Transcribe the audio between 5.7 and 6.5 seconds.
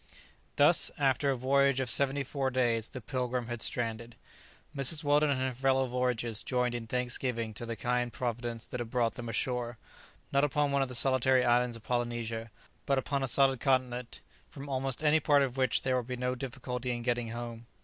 voyagers